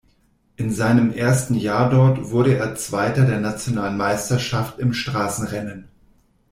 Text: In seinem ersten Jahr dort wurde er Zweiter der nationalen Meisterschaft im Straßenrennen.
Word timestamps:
In 0.55 0.71
seinem 0.71 1.11
ersten 1.11 1.53
Jahr 1.53 1.91
dort 1.91 2.31
wurde 2.31 2.55
er 2.57 2.73
Zweiter 2.73 3.23
der 3.23 3.39
nationalen 3.39 3.97
Meisterschaft 3.97 4.79
im 4.79 4.93
Straßenrennen. 4.93 5.89